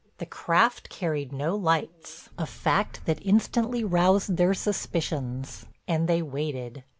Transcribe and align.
The 0.17 0.25
craft 0.25 0.89
carried 0.89 1.31
no 1.31 1.55
lights, 1.55 2.29
a 2.35 2.47
fact 2.47 3.05
that 3.05 3.23
instantly 3.23 3.83
roused 3.83 4.35
their 4.35 4.55
suspicions, 4.55 5.67
and 5.87 6.09
they 6.09 6.23
waited. 6.23 6.83